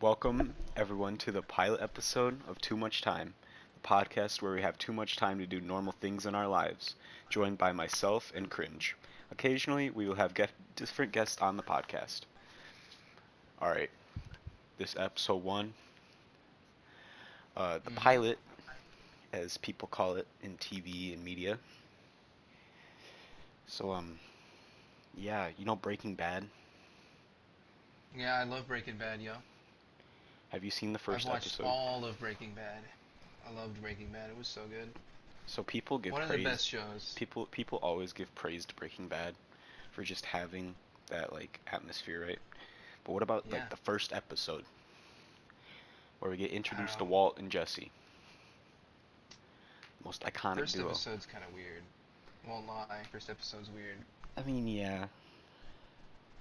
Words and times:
Welcome, 0.00 0.54
everyone, 0.76 1.16
to 1.18 1.32
the 1.32 1.42
pilot 1.42 1.80
episode 1.82 2.40
of 2.48 2.60
Too 2.60 2.76
Much 2.76 3.02
Time, 3.02 3.34
the 3.74 3.88
podcast 3.88 4.40
where 4.40 4.52
we 4.54 4.62
have 4.62 4.78
too 4.78 4.92
much 4.92 5.16
time 5.16 5.38
to 5.38 5.46
do 5.46 5.60
normal 5.60 5.92
things 5.92 6.24
in 6.24 6.34
our 6.36 6.46
lives, 6.46 6.94
joined 7.28 7.58
by 7.58 7.72
myself 7.72 8.32
and 8.34 8.48
Cringe. 8.48 8.94
Occasionally, 9.32 9.90
we 9.90 10.06
will 10.06 10.14
have 10.14 10.34
get 10.34 10.50
different 10.76 11.10
guests 11.10 11.42
on 11.42 11.56
the 11.56 11.64
podcast. 11.64 12.20
All 13.60 13.70
right, 13.70 13.90
this 14.78 14.94
episode 14.96 15.42
one, 15.42 15.74
uh, 17.56 17.78
the 17.78 17.90
Mhm. 17.90 17.96
pilot, 17.96 18.38
as 19.32 19.56
people 19.56 19.88
call 19.88 20.14
it 20.14 20.28
in 20.42 20.56
TV 20.58 21.12
and 21.12 21.24
media. 21.24 21.58
So, 23.66 23.92
um, 23.92 24.20
yeah, 25.16 25.48
you 25.58 25.64
know 25.64 25.76
Breaking 25.76 26.14
Bad. 26.14 26.48
Yeah, 28.16 28.38
I 28.38 28.44
love 28.44 28.68
Breaking 28.68 28.96
Bad, 28.96 29.20
yo. 29.20 29.42
Have 30.50 30.64
you 30.64 30.70
seen 30.70 30.92
the 30.92 30.98
1st 30.98 31.08
I've 31.20 31.24
watched 31.26 31.46
episode? 31.46 31.64
all 31.66 32.04
of 32.04 32.18
Breaking 32.18 32.52
Bad. 32.54 32.82
I 33.46 33.52
loved 33.60 33.80
Breaking 33.82 34.08
Bad. 34.08 34.30
It 34.30 34.36
was 34.38 34.48
so 34.48 34.62
good. 34.68 34.88
So 35.46 35.62
people 35.62 35.98
give 35.98 36.12
One 36.12 36.22
of 36.22 36.28
the 36.28 36.42
best 36.44 36.66
shows. 36.68 37.14
People 37.16 37.46
people 37.46 37.78
always 37.82 38.12
give 38.12 38.34
praise 38.34 38.64
to 38.66 38.74
Breaking 38.74 39.08
Bad 39.08 39.34
for 39.92 40.02
just 40.02 40.24
having 40.26 40.74
that 41.08 41.32
like 41.32 41.60
atmosphere, 41.72 42.24
right? 42.26 42.38
But 43.04 43.12
what 43.12 43.22
about 43.22 43.44
Yeah. 43.48 43.54
like 43.56 43.70
the 43.70 43.76
first 43.76 44.12
episode 44.12 44.64
where 46.18 46.30
we 46.30 46.36
get 46.36 46.50
introduced 46.50 46.98
to. 46.98 47.04
Walt 47.04 47.38
and 47.38 47.50
Jesse? 47.50 47.90
Most 50.04 50.22
iconic 50.22 50.58
First 50.60 50.74
duo. 50.76 50.88
episode's 50.88 51.26
kind 51.26 51.44
of 51.44 51.52
weird. 51.54 51.82
Won't 52.46 52.66
lie. 52.66 53.02
First 53.10 53.30
episode's 53.30 53.68
weird. 53.70 53.96
I 54.36 54.42
mean, 54.42 54.66
yeah. 54.68 55.06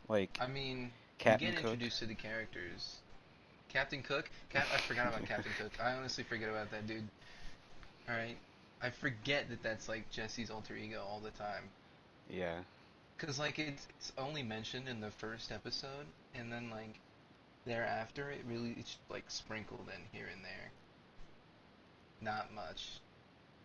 Like 0.09 0.38
I 0.41 0.47
mean, 0.47 0.91
Captain 1.17 1.47
you 1.47 1.53
get 1.53 1.61
Cook. 1.61 1.71
introduced 1.73 1.99
to 1.99 2.05
the 2.05 2.16
characters. 2.16 2.97
Captain 3.77 4.02
Cook? 4.02 4.27
Cap- 4.49 4.66
I 4.73 4.77
forgot 4.77 5.08
about 5.08 5.23
Captain 5.27 5.52
Cook. 5.59 5.72
I 5.80 5.94
honestly 5.94 6.23
forget 6.23 6.49
about 6.49 6.72
that 6.72 6.88
dude. 6.88 7.08
Alright? 8.09 8.38
I 8.81 8.89
forget 8.89 9.50
that 9.52 9.61
that's 9.61 9.88
like 9.88 10.09
Jesse's 10.09 10.50
alter 10.50 10.75
ego 10.75 11.03
all 11.08 11.19
the 11.19 11.30
time. 11.30 11.66
Yeah. 12.28 12.56
Cause 13.19 13.38
like 13.38 13.59
it's, 13.59 13.86
it's 14.00 14.11
only 14.17 14.42
mentioned 14.42 14.88
in 14.88 15.00
the 15.00 15.11
first 15.11 15.52
episode, 15.52 16.08
and 16.34 16.52
then 16.52 16.72
like 16.72 16.95
thereafter 17.66 18.31
it 18.31 18.42
really 18.47 18.75
it's 18.80 18.97
like 19.11 19.25
sprinkled 19.28 19.88
in 19.95 20.02
here 20.12 20.28
and 20.34 20.44
there. 20.44 20.72
Not 22.19 22.52
much 22.56 22.89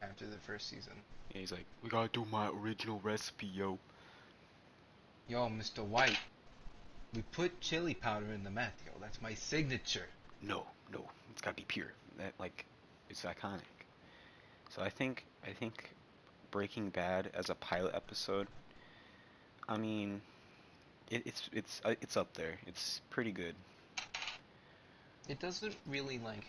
after 0.02 0.26
the 0.26 0.38
first 0.46 0.68
season. 0.68 0.92
yeah. 1.32 1.40
He's 1.40 1.52
like, 1.52 1.64
we 1.82 1.88
gotta 1.88 2.10
do 2.12 2.26
my 2.30 2.48
original 2.48 3.00
recipe, 3.02 3.46
yo. 3.46 3.78
Yo, 5.28 5.48
Mr. 5.48 5.82
White, 5.82 6.18
we 7.14 7.22
put 7.32 7.60
chili 7.60 7.94
powder 7.94 8.32
in 8.32 8.42
the 8.44 8.50
meth, 8.50 8.82
yo. 8.86 8.92
That's 9.00 9.20
my 9.20 9.34
signature. 9.34 10.06
No, 10.42 10.66
no, 10.92 11.04
it's 11.30 11.42
gotta 11.42 11.56
be 11.56 11.64
pure. 11.66 11.92
That 12.18 12.32
like, 12.38 12.64
it's 13.10 13.22
iconic. 13.22 13.60
So 14.70 14.82
I 14.82 14.88
think 14.88 15.24
I 15.46 15.50
think 15.50 15.90
Breaking 16.50 16.90
Bad 16.90 17.30
as 17.34 17.50
a 17.50 17.54
pilot 17.54 17.94
episode. 17.94 18.48
I 19.68 19.76
mean, 19.76 20.22
it, 21.10 21.22
it's 21.26 21.50
it's 21.52 21.80
uh, 21.84 21.94
it's 22.00 22.16
up 22.16 22.32
there. 22.34 22.54
It's 22.66 23.00
pretty 23.10 23.32
good. 23.32 23.54
It 25.28 25.38
doesn't 25.38 25.76
really 25.86 26.18
like. 26.18 26.44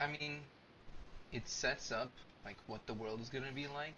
I 0.00 0.06
mean, 0.06 0.40
it 1.32 1.48
sets 1.48 1.90
up 1.90 2.12
like 2.44 2.56
what 2.66 2.86
the 2.86 2.94
world 2.94 3.20
is 3.22 3.30
gonna 3.30 3.52
be 3.54 3.66
like. 3.66 3.96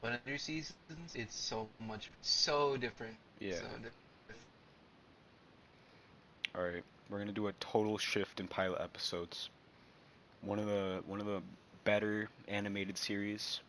But 0.00 0.20
under 0.24 0.38
seasons, 0.38 1.14
it's 1.14 1.34
so 1.36 1.68
much, 1.80 2.10
so 2.22 2.76
different. 2.76 3.16
Yeah. 3.40 3.54
So. 3.56 3.62
All 6.56 6.64
right, 6.64 6.82
we're 7.08 7.18
gonna 7.18 7.32
do 7.32 7.46
a 7.48 7.52
total 7.54 7.98
shift 7.98 8.40
in 8.40 8.48
pilot 8.48 8.80
episodes. 8.80 9.48
One 10.42 10.58
of 10.58 10.66
the 10.66 11.02
one 11.06 11.20
of 11.20 11.26
the 11.26 11.42
better 11.84 12.28
animated 12.48 12.98
series, 12.98 13.60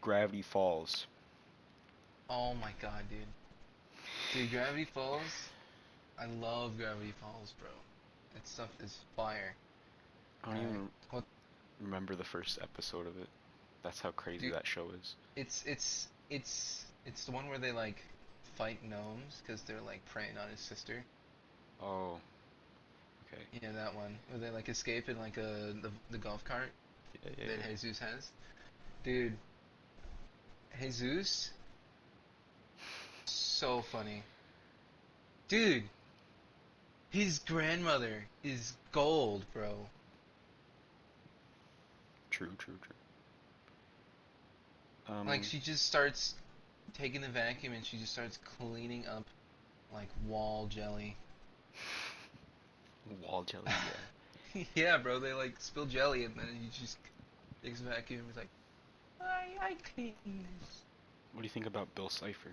Gravity 0.00 0.42
Falls. 0.42 1.06
Oh 2.28 2.54
my 2.54 2.72
god, 2.80 3.04
dude. 3.08 3.20
Dude, 4.32 4.50
Gravity 4.50 4.84
Falls. 4.84 5.22
I 6.18 6.26
love 6.26 6.76
Gravity 6.76 7.12
Falls, 7.20 7.54
bro. 7.58 7.70
That 8.34 8.46
stuff 8.46 8.68
is 8.82 8.98
fire. 9.16 9.54
I 10.44 10.52
don't 10.54 10.62
even 10.62 10.88
what- 11.10 11.24
remember 11.80 12.14
the 12.14 12.24
first 12.24 12.58
episode 12.62 13.06
of 13.06 13.18
it. 13.18 13.28
That's 13.82 14.00
how 14.00 14.10
crazy 14.12 14.46
Dude. 14.46 14.54
that 14.54 14.66
show 14.66 14.90
is. 15.00 15.14
It's 15.36 15.62
it's 15.66 16.08
it's 16.30 16.84
it's 17.06 17.24
the 17.24 17.32
one 17.32 17.48
where 17.48 17.58
they 17.58 17.72
like 17.72 18.02
fight 18.56 18.78
gnomes 18.88 19.42
because 19.44 19.62
they're 19.62 19.80
like 19.86 20.04
preying 20.06 20.36
on 20.42 20.48
his 20.50 20.60
sister. 20.60 21.04
Oh. 21.82 22.18
Okay. 23.32 23.42
Yeah, 23.62 23.72
that 23.72 23.94
one. 23.94 24.16
Where 24.30 24.38
they 24.40 24.50
like 24.50 24.68
escape 24.68 25.08
in 25.08 25.18
like 25.18 25.36
a 25.36 25.74
the, 25.82 25.90
the 26.10 26.18
golf 26.18 26.44
cart 26.44 26.70
Yeah, 27.24 27.30
yeah, 27.38 27.46
that 27.48 27.58
yeah. 27.70 27.76
Soos 27.76 27.98
has. 27.98 28.30
Dude, 29.02 29.36
Soos, 30.80 31.50
so 33.24 33.82
funny. 33.82 34.22
Dude, 35.48 35.84
his 37.10 37.38
grandmother 37.38 38.24
is 38.42 38.72
gold, 38.92 39.44
bro. 39.52 39.74
True, 42.30 42.50
true, 42.58 42.78
true. 42.82 42.94
Um, 45.14 45.26
Like 45.26 45.44
she 45.44 45.58
just 45.58 45.86
starts 45.86 46.34
taking 46.92 47.20
the 47.20 47.28
vacuum 47.28 47.72
and 47.72 47.84
she 47.84 47.96
just 47.96 48.12
starts 48.12 48.38
cleaning 48.58 49.06
up 49.06 49.24
like 49.92 50.08
wall 50.26 50.66
jelly. 50.66 51.16
wall 53.22 53.42
jelly. 53.44 53.64
Yeah. 53.66 54.64
yeah, 54.74 54.98
bro, 54.98 55.18
they 55.18 55.32
like 55.32 55.54
spill 55.58 55.86
jelly 55.86 56.24
and 56.24 56.34
then 56.36 56.46
he 56.60 56.68
just 56.68 56.98
takes 57.62 57.80
the 57.80 57.88
vacuum 57.88 58.20
and 58.20 58.30
is 58.30 58.36
like, 58.36 58.48
I 59.20 59.68
I 59.70 59.76
clean 59.94 60.14
this. 60.26 60.82
what 61.32 61.40
do 61.42 61.46
you 61.46 61.50
think 61.50 61.66
about 61.66 61.92
Bill 61.94 62.08
Cipher? 62.08 62.50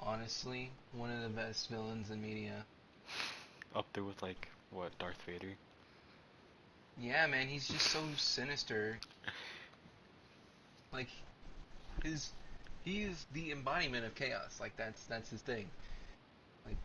Honestly, 0.00 0.70
one 0.92 1.10
of 1.10 1.22
the 1.22 1.28
best 1.28 1.68
villains 1.70 2.10
in 2.10 2.20
media. 2.20 2.64
Up 3.74 3.86
there 3.92 4.04
with 4.04 4.22
like 4.22 4.48
what 4.70 4.96
Darth 4.98 5.20
Vader? 5.26 5.54
Yeah, 6.98 7.26
man, 7.26 7.46
he's 7.46 7.68
just 7.68 7.86
so 7.88 8.00
sinister. 8.16 8.98
Like 10.92 11.08
his 12.04 12.30
he 12.84 13.02
is 13.02 13.26
the 13.32 13.52
embodiment 13.52 14.04
of 14.04 14.14
chaos. 14.14 14.58
Like 14.60 14.76
that's 14.76 15.02
that's 15.04 15.30
his 15.30 15.40
thing. 15.40 15.66
Like 16.66 16.76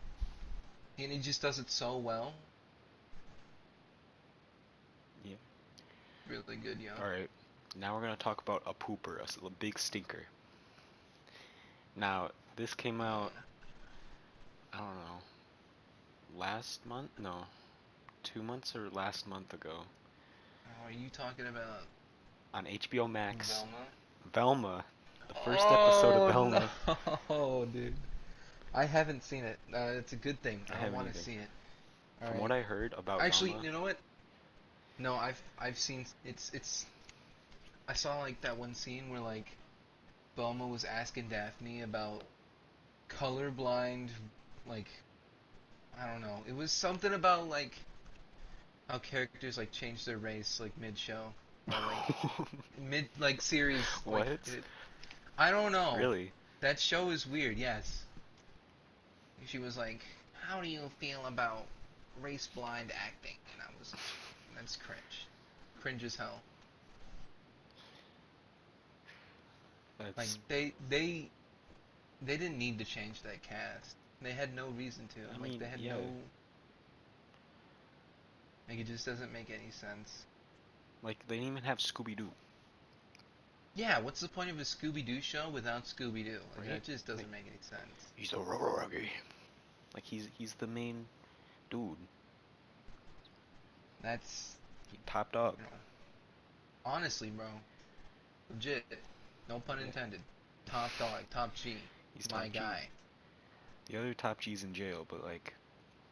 and 0.98 1.12
he 1.12 1.18
just 1.18 1.42
does 1.42 1.58
it 1.58 1.70
so 1.70 1.96
well. 1.96 2.32
Yeah. 5.24 5.36
Really 6.28 6.56
good, 6.56 6.78
yeah. 6.82 6.90
All 7.02 7.08
right. 7.10 7.30
Now 7.78 7.94
we're 7.94 8.02
gonna 8.02 8.16
talk 8.16 8.40
about 8.42 8.62
a 8.66 8.74
pooper, 8.74 9.18
a 9.20 9.50
big 9.50 9.78
stinker. 9.78 10.24
Now 11.96 12.30
this 12.56 12.74
came 12.74 13.00
out. 13.00 13.32
I 14.72 14.78
don't 14.78 14.96
know. 14.96 16.38
Last 16.38 16.84
month? 16.86 17.10
No. 17.18 17.44
Two 18.22 18.42
months 18.42 18.74
or 18.74 18.88
last 18.88 19.26
month 19.26 19.52
ago 19.52 19.80
Oh, 20.82 20.88
are 20.88 20.92
you 20.92 21.08
talking 21.10 21.46
about 21.46 21.82
on 22.54 22.66
HBO 22.66 23.10
Max. 23.10 23.52
Velma? 23.52 23.86
Velma. 24.32 24.84
The 25.32 25.38
first 25.40 25.64
episode 25.66 26.14
of 26.14 26.36
Oh, 26.36 26.50
Velma. 26.50 26.70
No, 27.30 27.64
dude. 27.72 27.94
I 28.74 28.84
haven't 28.84 29.22
seen 29.22 29.44
it. 29.44 29.58
Uh, 29.72 29.92
it's 29.98 30.12
a 30.12 30.16
good 30.16 30.40
thing. 30.42 30.60
I 30.72 30.86
I, 30.86 30.90
want 30.90 31.12
to 31.12 31.18
see 31.18 31.32
it. 31.34 31.48
From 32.18 32.26
Alright. 32.28 32.42
what 32.42 32.52
I 32.52 32.60
heard 32.62 32.94
about 32.96 33.20
Actually, 33.20 33.56
you 33.62 33.72
know 33.72 33.82
what? 33.82 33.98
No, 34.98 35.14
I've 35.14 35.40
I've 35.58 35.78
seen 35.78 36.06
it's 36.24 36.50
it's. 36.54 36.86
I 37.88 37.94
saw 37.94 38.20
like 38.20 38.40
that 38.42 38.56
one 38.58 38.74
scene 38.74 39.10
where 39.10 39.20
like, 39.20 39.46
Velma 40.36 40.66
was 40.66 40.84
asking 40.84 41.28
Daphne 41.28 41.82
about 41.82 42.22
colorblind, 43.08 44.08
like, 44.66 44.88
I 46.00 46.06
don't 46.10 46.20
know. 46.20 46.38
It 46.48 46.54
was 46.54 46.70
something 46.72 47.12
about 47.12 47.48
like 47.48 47.72
how 48.88 48.98
characters 48.98 49.56
like 49.58 49.72
change 49.72 50.04
their 50.04 50.18
race 50.18 50.60
like 50.60 50.72
mid 50.78 50.96
show, 50.98 51.32
or 51.68 51.74
like 51.74 52.48
mid 52.80 53.08
like 53.18 53.40
series. 53.42 53.80
like, 54.06 54.26
What? 54.26 54.28
it- 54.28 54.64
I 55.38 55.50
don't 55.50 55.72
know. 55.72 55.96
really? 55.96 56.32
That 56.60 56.78
show 56.78 57.10
is 57.10 57.26
weird, 57.26 57.56
yes. 57.58 58.04
She 59.46 59.58
was 59.58 59.76
like, 59.76 60.04
How 60.46 60.60
do 60.60 60.68
you 60.68 60.90
feel 60.98 61.24
about 61.26 61.64
race 62.20 62.48
blind 62.54 62.92
acting? 62.92 63.36
And 63.52 63.62
I 63.62 63.78
was 63.78 63.92
that's 64.54 64.76
cringe. 64.76 65.26
Cringe 65.80 66.04
as 66.04 66.14
hell. 66.14 66.40
That's 69.98 70.16
Like 70.16 70.28
they 70.48 70.72
they 70.88 71.28
they 72.20 72.36
didn't 72.36 72.58
need 72.58 72.78
to 72.78 72.84
change 72.84 73.22
that 73.22 73.42
cast. 73.42 73.96
They 74.20 74.32
had 74.32 74.54
no 74.54 74.68
reason 74.68 75.08
to. 75.08 75.20
I 75.28 75.32
like 75.32 75.50
mean, 75.50 75.58
they 75.58 75.66
had 75.66 75.80
yeah. 75.80 75.94
no 75.94 76.00
like 78.68 78.78
it 78.78 78.86
just 78.86 79.04
doesn't 79.04 79.32
make 79.32 79.50
any 79.50 79.70
sense. 79.70 80.24
like 81.02 81.18
they 81.28 81.36
didn't 81.36 81.50
even 81.50 81.64
have 81.64 81.78
Scooby 81.78 82.16
Doo. 82.16 82.30
Yeah, 83.74 83.98
what's 84.00 84.20
the 84.20 84.28
point 84.28 84.50
of 84.50 84.58
a 84.58 84.62
Scooby 84.62 85.04
Doo 85.04 85.20
show 85.22 85.48
without 85.48 85.84
Scooby 85.84 86.24
Doo? 86.24 86.40
Like, 86.50 86.58
Right. 86.60 86.68
that 86.70 86.84
just 86.84 87.06
doesn't 87.06 87.30
Like- 87.30 87.44
make 87.44 87.46
any 87.46 87.62
sense. 87.62 88.12
He's 88.16 88.32
a 88.32 88.36
Roroggy. 88.36 89.08
Like 89.94 90.04
he's 90.04 90.28
he's 90.38 90.54
the 90.54 90.66
main 90.66 91.06
dude, 91.70 91.96
That's 94.02 94.56
he, 94.90 94.98
top 95.06 95.32
dog. 95.32 95.56
you 95.58 95.64
know, 95.64 95.70
honestly, 96.84 97.30
bro, 97.30 97.46
legit. 98.50 98.84
No 99.48 99.60
pun 99.60 99.78
Yeah. 99.80 99.86
intended. 99.86 100.22
Top 100.66 100.90
dog, 100.98 101.28
top 101.30 101.54
G, 101.54 101.78
He's 102.14 102.30
my 102.30 102.44
top 102.44 102.52
G. 102.52 102.58
guy. 102.58 102.88
The 103.86 103.98
other 103.98 104.14
top 104.14 104.40
G's 104.40 104.64
in 104.64 104.72
jail, 104.74 105.04
but 105.08 105.24
like 105.24 105.54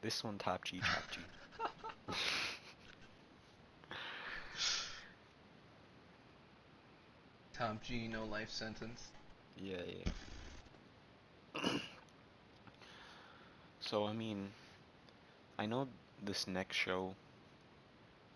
this 0.03 0.23
one 0.25 0.39
top 0.39 0.65
G, 0.65 0.81
top 0.81 1.11
G. 1.11 1.21
Top 7.61 7.83
G, 7.83 8.09
no 8.09 8.25
life 8.25 8.49
sentence. 8.51 9.09
Yeah, 9.63 9.77
yeah. 11.55 11.63
so 13.83 14.07
I 14.07 14.15
mean, 14.15 14.49
I 15.59 15.67
know 15.67 15.87
this 16.25 16.47
next 16.47 16.77
show 16.77 17.15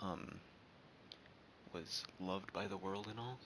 um 0.01 0.41
was 1.73 2.05
loved 2.21 2.53
by 2.53 2.67
the 2.67 2.77
world 2.77 3.07
and 3.11 3.19
all. 3.19 3.39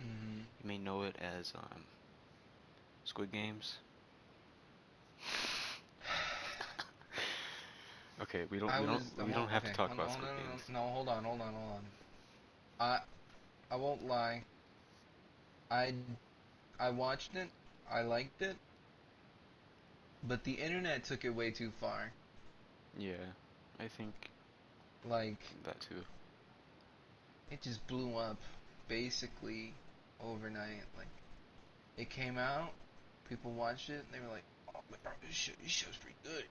hmm 0.00 0.38
You 0.62 0.66
may 0.68 0.78
know 0.78 1.02
it 1.02 1.16
as 1.20 1.52
um 1.54 1.82
Squid 3.04 3.30
Games. 3.30 3.74
okay, 8.22 8.44
we 8.48 8.58
don't 8.58 8.70
I 8.70 8.80
we 8.80 8.86
was- 8.86 9.02
don't 9.16 9.26
we 9.26 9.32
don't 9.34 9.40
won't- 9.42 9.52
have 9.52 9.64
okay, 9.64 9.72
to 9.72 9.76
talk 9.76 9.88
hold 9.90 10.00
about 10.00 10.10
on, 10.12 10.16
Squid 10.16 10.30
no, 10.30 10.36
no, 10.44 10.48
Games. 10.50 10.62
No, 10.70 10.86
no, 10.86 10.92
hold 10.94 11.08
on, 11.08 11.24
hold 11.24 11.40
on, 11.42 11.52
hold 11.52 11.72
on. 11.76 11.82
I 12.80 13.00
I 13.70 13.76
won't 13.76 14.06
lie. 14.06 14.44
I 15.72 15.94
I 16.78 16.90
watched 16.90 17.34
it. 17.34 17.50
I 17.90 18.02
liked 18.02 18.42
it. 18.42 18.56
But 20.22 20.44
the 20.44 20.54
internet 20.54 21.04
took 21.04 21.24
it 21.24 21.30
way 21.30 21.52
too 21.52 21.70
far. 21.70 22.12
Yeah, 22.98 23.32
I 23.80 23.88
think 23.88 24.30
Like 25.04 25.56
that 25.64 25.80
too. 25.80 26.04
it 27.50 27.62
just 27.62 27.86
blew 27.86 28.16
up 28.16 28.38
basically 28.88 29.74
overnight. 30.20 30.82
Like 30.96 31.08
it 31.96 32.10
came 32.10 32.38
out, 32.38 32.72
people 33.28 33.52
watched 33.52 33.90
it, 33.90 34.04
and 34.04 34.14
they 34.14 34.20
were 34.26 34.32
like, 34.32 34.44
"Oh, 34.74 34.80
my 34.90 34.96
bro, 35.02 35.12
this, 35.26 35.34
show, 35.34 35.52
this 35.62 35.72
show's 35.72 35.96
pretty 35.96 36.16
good." 36.24 36.44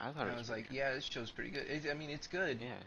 I 0.00 0.12
thought 0.12 0.26
And 0.26 0.30
it 0.30 0.34
I 0.34 0.38
was 0.38 0.48
was 0.48 0.50
like, 0.50 0.68
good. 0.68 0.76
"Yeah, 0.76 0.92
this 0.94 1.04
show's 1.04 1.30
pretty 1.30 1.50
good." 1.50 1.66
It, 1.68 1.90
I 1.90 1.94
mean, 1.94 2.10
it's 2.10 2.26
good. 2.26 2.60
Yeah, 2.60 2.82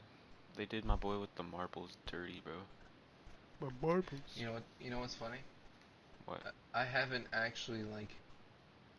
they 0.55 0.65
did 0.65 0.85
my 0.85 0.95
boy 0.95 1.19
with 1.19 1.35
the 1.35 1.43
marbles 1.43 1.97
dirty, 2.05 2.41
bro. 2.43 2.53
My 3.59 3.69
marbles. 3.81 4.21
You 4.35 4.45
know 4.47 4.53
what? 4.53 4.63
You 4.81 4.89
know 4.91 4.99
what's 4.99 5.15
funny? 5.15 5.39
What? 6.27 6.41
I 6.73 6.83
haven't 6.83 7.25
actually 7.33 7.83
like 7.83 8.09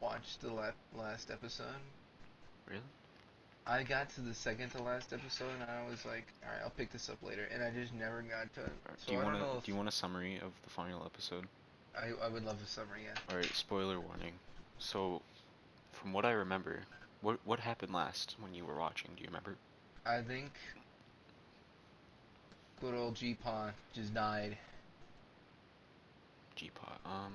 watched 0.01 0.41
the 0.41 0.53
la- 0.53 0.71
last 0.97 1.31
episode. 1.31 1.67
Really? 2.67 2.83
I 3.67 3.83
got 3.83 4.09
to 4.15 4.23
the 4.23 4.33
second 4.33 4.71
to 4.71 4.83
last 4.83 5.13
episode 5.13 5.51
and 5.61 5.71
I 5.71 5.89
was 5.89 6.05
like, 6.07 6.27
all 6.43 6.51
right, 6.51 6.63
I'll 6.65 6.71
pick 6.71 6.91
this 6.91 7.11
up 7.11 7.19
later, 7.23 7.47
and 7.53 7.63
I 7.63 7.71
just 7.71 7.93
never 7.93 8.23
got 8.23 8.53
to 8.55 8.63
it. 8.63 8.73
So 8.97 9.09
do 9.09 9.13
you 9.13 9.23
want 9.23 9.37
to 9.39 9.67
do 9.67 9.71
you 9.71 9.77
want 9.77 9.89
a 9.89 9.93
summary 9.93 10.37
of 10.37 10.53
the 10.65 10.71
final 10.71 11.05
episode? 11.05 11.47
I 11.97 12.13
I 12.25 12.29
would 12.29 12.45
love 12.45 12.57
a 12.65 12.67
summary. 12.67 13.03
Yeah. 13.05 13.21
All 13.31 13.37
right, 13.37 13.55
spoiler 13.55 14.01
warning. 14.01 14.33
So, 14.79 15.21
from 15.93 16.13
what 16.13 16.25
I 16.25 16.31
remember, 16.31 16.81
what 17.21 17.39
what 17.45 17.61
happened 17.61 17.93
last 17.93 18.37
when 18.41 18.55
you 18.55 18.65
were 18.65 18.79
watching? 18.79 19.11
Do 19.17 19.23
you 19.23 19.29
remember? 19.29 19.57
I 20.07 20.23
think 20.23 20.51
good 22.81 22.95
old 22.95 23.17
G-Paw 23.17 23.71
just 23.93 24.15
died. 24.15 24.57
G-Pot. 26.59 27.01
Um. 27.07 27.33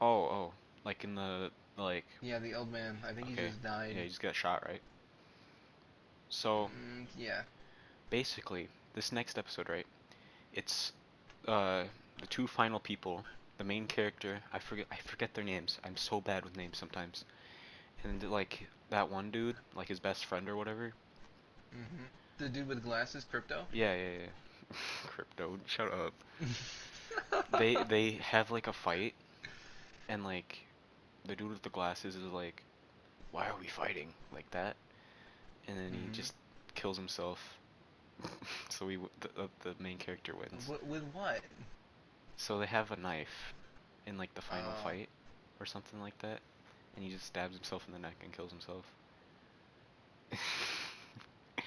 Oh, 0.00 0.24
oh, 0.24 0.52
like 0.84 1.04
in 1.04 1.14
the 1.14 1.50
like. 1.76 2.06
Yeah, 2.22 2.38
the 2.38 2.54
old 2.54 2.72
man. 2.72 2.98
I 3.08 3.12
think 3.12 3.28
he 3.28 3.36
just 3.36 3.62
died. 3.62 3.94
Yeah, 3.96 4.02
he 4.02 4.08
just 4.08 4.22
got 4.22 4.34
shot, 4.34 4.64
right? 4.66 4.80
So 6.30 6.70
Mm, 6.70 7.06
yeah. 7.16 7.42
basically, 8.10 8.68
this 8.94 9.12
next 9.12 9.38
episode, 9.38 9.68
right? 9.68 9.86
It's 10.54 10.92
uh 11.48 11.84
the 12.20 12.26
two 12.28 12.46
final 12.48 12.80
people. 12.80 13.24
The 13.58 13.64
main 13.64 13.86
character, 13.86 14.40
I 14.52 14.58
forget 14.60 14.86
I 14.92 14.96
forget 14.96 15.34
their 15.34 15.44
names. 15.44 15.78
I'm 15.84 15.96
so 15.96 16.20
bad 16.20 16.44
with 16.44 16.56
names 16.56 16.78
sometimes. 16.78 17.24
And 18.04 18.22
like 18.30 18.68
that 18.90 19.10
one 19.10 19.30
dude, 19.30 19.56
like 19.76 19.88
his 19.88 20.00
best 20.00 20.24
friend 20.26 20.48
or 20.48 20.56
whatever. 20.56 20.94
hmm 21.72 22.04
The 22.38 22.48
dude 22.48 22.68
with 22.68 22.82
glasses, 22.84 23.24
Crypto. 23.30 23.66
Yeah, 23.72 23.94
yeah, 23.94 24.12
yeah. 24.22 24.76
Crypto, 25.06 25.58
shut 25.66 25.92
up. 25.92 26.14
they 27.58 27.76
they 27.88 28.12
have 28.12 28.50
like 28.50 28.66
a 28.66 28.72
fight, 28.72 29.14
and 30.08 30.24
like 30.24 30.58
the 31.26 31.36
dude 31.36 31.50
with 31.50 31.62
the 31.62 31.70
glasses 31.70 32.16
is 32.16 32.24
like, 32.32 32.62
"Why 33.32 33.48
are 33.48 33.56
we 33.60 33.66
fighting?" 33.66 34.14
like 34.32 34.50
that, 34.50 34.76
and 35.68 35.76
then 35.78 35.92
Mhm. 35.92 36.04
he 36.04 36.10
just 36.12 36.34
kills 36.74 36.96
himself. 36.96 37.58
so 38.68 38.86
we 38.86 38.98
the, 39.20 39.48
the 39.60 39.74
main 39.78 39.98
character 39.98 40.34
wins. 40.34 40.66
Wh- 40.66 40.88
with 40.88 41.04
what? 41.12 41.40
So 42.36 42.58
they 42.58 42.66
have 42.66 42.90
a 42.90 42.96
knife 42.96 43.54
in 44.06 44.18
like 44.18 44.34
the 44.34 44.42
final 44.42 44.70
Oh. 44.70 44.82
fight 44.84 45.08
or 45.60 45.66
something 45.66 46.00
like 46.00 46.18
that, 46.18 46.40
and 46.96 47.04
he 47.04 47.10
just 47.10 47.26
stabs 47.26 47.54
himself 47.54 47.86
in 47.86 47.92
the 47.92 47.98
neck 47.98 48.16
and 48.22 48.32
kills 48.32 48.50
himself. 48.50 48.84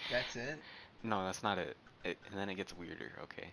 That's 0.09 0.35
it. 0.35 0.59
No, 1.03 1.25
that's 1.25 1.43
not 1.43 1.57
it. 1.57 1.77
it. 2.03 2.17
And 2.29 2.39
then 2.39 2.49
it 2.49 2.55
gets 2.55 2.75
weirder. 2.77 3.11
Okay. 3.23 3.47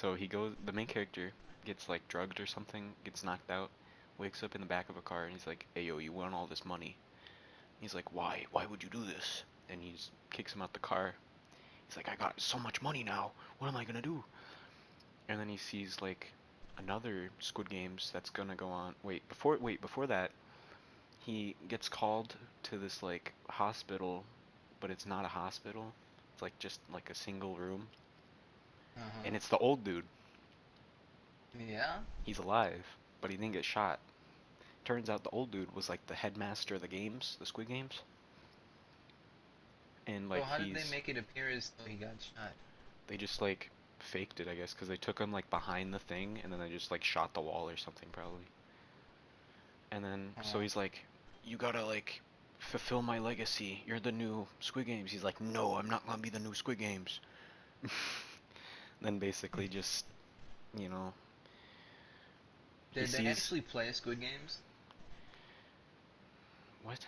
So 0.00 0.14
he 0.14 0.26
goes. 0.26 0.54
The 0.64 0.72
main 0.72 0.86
character 0.86 1.32
gets 1.66 1.90
like 1.90 2.08
drugged 2.08 2.40
or 2.40 2.46
something. 2.46 2.94
Gets 3.04 3.22
knocked 3.22 3.50
out. 3.50 3.68
Wakes 4.16 4.42
up 4.42 4.54
in 4.54 4.62
the 4.62 4.66
back 4.66 4.88
of 4.88 4.96
a 4.96 5.02
car 5.02 5.24
and 5.24 5.32
he's 5.34 5.46
like, 5.46 5.66
"Hey 5.74 5.82
yo, 5.82 5.98
you 5.98 6.10
want 6.10 6.32
all 6.32 6.46
this 6.46 6.64
money?" 6.64 6.96
He's 7.82 7.94
like, 7.94 8.10
"Why? 8.14 8.46
Why 8.50 8.64
would 8.64 8.82
you 8.82 8.88
do 8.88 9.04
this?" 9.04 9.44
And 9.68 9.82
he 9.82 9.92
just 9.92 10.10
kicks 10.30 10.54
him 10.54 10.62
out 10.62 10.72
the 10.72 10.78
car. 10.78 11.14
He's 11.86 11.98
like, 11.98 12.08
"I 12.08 12.16
got 12.16 12.40
so 12.40 12.58
much 12.58 12.80
money 12.80 13.04
now. 13.04 13.32
What 13.58 13.68
am 13.68 13.76
I 13.76 13.84
gonna 13.84 14.00
do?" 14.00 14.24
And 15.28 15.38
then 15.38 15.50
he 15.50 15.58
sees 15.58 16.00
like 16.00 16.32
another 16.78 17.28
Squid 17.38 17.68
Games 17.68 18.10
that's 18.10 18.30
gonna 18.30 18.56
go 18.56 18.68
on. 18.68 18.94
Wait, 19.02 19.28
before 19.28 19.58
wait 19.58 19.82
before 19.82 20.06
that, 20.06 20.30
he 21.18 21.56
gets 21.68 21.90
called 21.90 22.36
to 22.62 22.78
this 22.78 23.02
like 23.02 23.34
hospital, 23.50 24.24
but 24.80 24.90
it's 24.90 25.04
not 25.04 25.26
a 25.26 25.28
hospital. 25.28 25.92
It's 26.32 26.40
like 26.40 26.58
just 26.58 26.80
like 26.90 27.10
a 27.10 27.14
single 27.14 27.54
room, 27.56 27.88
Uh-huh. 29.00 29.20
and 29.24 29.34
it's 29.36 29.48
the 29.48 29.58
old 29.58 29.82
dude. 29.84 30.04
yeah. 31.58 31.96
He's 32.24 32.38
alive, 32.38 32.84
but 33.20 33.30
he 33.30 33.36
didn't 33.36 33.52
get 33.54 33.64
shot. 33.64 33.98
Turns 34.84 35.08
out 35.10 35.24
the 35.24 35.30
old 35.30 35.50
dude 35.50 35.74
was 35.74 35.88
like 35.88 36.06
the 36.06 36.14
headmaster 36.14 36.74
of 36.76 36.80
the 36.80 36.88
games, 36.88 37.36
the 37.40 37.46
Squid 37.46 37.68
Games. 37.68 38.00
And 40.06 40.28
like 40.28 40.40
so 40.42 40.46
how 40.46 40.58
he's 40.58 40.74
did 40.74 40.84
they 40.84 40.90
make 40.90 41.08
it 41.08 41.16
appear 41.18 41.48
as 41.50 41.70
though 41.78 41.88
he 41.90 41.96
got 41.96 42.10
shot? 42.20 42.52
they 43.06 43.16
just 43.16 43.40
like 43.42 43.70
faked 43.98 44.40
it, 44.40 44.48
I 44.48 44.54
guess, 44.54 44.72
because 44.72 44.88
they 44.88 44.96
took 44.96 45.18
him 45.18 45.32
like 45.32 45.48
behind 45.50 45.92
the 45.92 45.98
thing, 45.98 46.38
and 46.42 46.52
then 46.52 46.60
they 46.60 46.68
just 46.70 46.90
like 46.90 47.04
shot 47.04 47.34
the 47.34 47.40
wall 47.40 47.68
or 47.68 47.76
something 47.76 48.08
probably. 48.12 48.46
And 49.90 50.04
then 50.04 50.30
so 50.42 50.58
Oh. 50.58 50.60
he's 50.62 50.76
like, 50.76 51.04
"You 51.44 51.56
gotta 51.56 51.84
like 51.84 52.22
fulfill 52.58 53.02
my 53.02 53.18
legacy. 53.18 53.82
You're 53.86 54.00
the 54.00 54.12
new 54.12 54.46
Squid 54.60 54.86
Games." 54.86 55.10
He's 55.12 55.24
like, 55.24 55.40
"No, 55.40 55.74
I'm 55.76 55.90
not 55.90 56.06
gonna 56.06 56.18
be 56.22 56.30
the 56.30 56.38
new 56.40 56.54
Squid 56.54 56.78
Games." 56.78 57.20
then 59.02 59.18
basically 59.18 59.68
just, 59.68 60.04
you 60.76 60.88
know, 60.88 61.12
Did 62.94 63.12
they 63.12 63.24
sees 63.24 63.26
actually 63.26 63.60
play 63.62 63.90
Squid 63.92 64.20
Games? 64.20 64.62
what? 66.82 67.06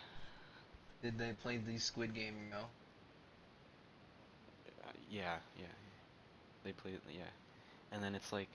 Did 1.02 1.18
they 1.18 1.32
play 1.32 1.58
the 1.58 1.78
Squid 1.78 2.14
Game? 2.14 2.34
You 2.44 2.50
know. 2.50 2.66
Uh, 4.84 4.92
yeah, 5.10 5.36
yeah. 5.58 5.66
They 6.64 6.72
play 6.72 6.92
it, 6.92 7.02
yeah. 7.10 7.30
And 7.90 8.02
then 8.02 8.14
it's 8.14 8.32
like, 8.32 8.48